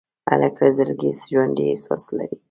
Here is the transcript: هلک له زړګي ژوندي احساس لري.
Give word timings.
هلک 0.29 0.55
له 0.61 0.69
زړګي 0.77 1.11
ژوندي 1.29 1.63
احساس 1.71 2.03
لري. 2.17 2.37